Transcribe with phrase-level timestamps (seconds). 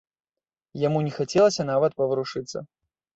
[0.83, 2.57] Яму не хацелася нават паварушыцца.